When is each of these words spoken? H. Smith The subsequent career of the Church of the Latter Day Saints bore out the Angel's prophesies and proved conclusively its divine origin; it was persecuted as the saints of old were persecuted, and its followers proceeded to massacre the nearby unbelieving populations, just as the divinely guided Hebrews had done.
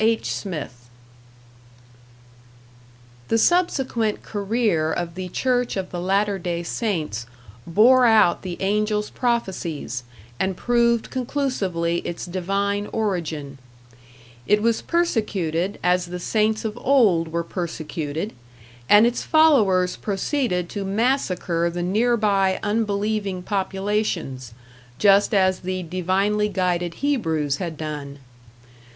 H. 0.03 0.33
Smith 0.33 0.89
The 3.27 3.37
subsequent 3.37 4.23
career 4.23 4.91
of 4.91 5.13
the 5.13 5.29
Church 5.29 5.77
of 5.77 5.91
the 5.91 6.01
Latter 6.01 6.39
Day 6.39 6.63
Saints 6.63 7.27
bore 7.67 8.07
out 8.07 8.41
the 8.41 8.59
Angel's 8.59 9.11
prophesies 9.11 10.01
and 10.39 10.57
proved 10.57 11.11
conclusively 11.11 11.99
its 11.99 12.25
divine 12.25 12.87
origin; 12.87 13.59
it 14.47 14.63
was 14.63 14.81
persecuted 14.81 15.77
as 15.83 16.07
the 16.07 16.19
saints 16.19 16.65
of 16.65 16.75
old 16.79 17.27
were 17.27 17.43
persecuted, 17.43 18.33
and 18.89 19.05
its 19.05 19.21
followers 19.21 19.97
proceeded 19.97 20.67
to 20.69 20.83
massacre 20.83 21.69
the 21.69 21.83
nearby 21.83 22.59
unbelieving 22.63 23.43
populations, 23.43 24.55
just 24.97 25.31
as 25.31 25.59
the 25.59 25.83
divinely 25.83 26.49
guided 26.49 26.95
Hebrews 27.05 27.57
had 27.57 27.77
done. 27.77 28.17